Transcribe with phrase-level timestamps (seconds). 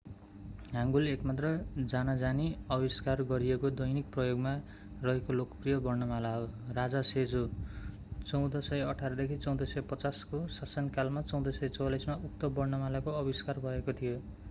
[0.73, 1.49] Hangul एकमात्र
[1.89, 4.53] जानाजानी आविष्कार गरिएको दैनिक प्रयोगमा
[5.03, 6.45] रहेको लोकप्रिय वर्णमाला हो।
[6.73, 14.15] राजा सेजो 1418-1450 को शासनकालमा 1444 मा उक्त वर्णमालाको आविष्कार भएको थियो।